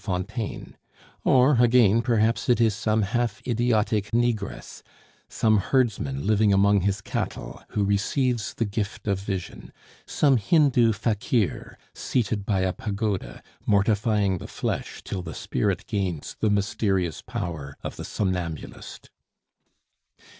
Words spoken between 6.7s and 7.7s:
his cattle,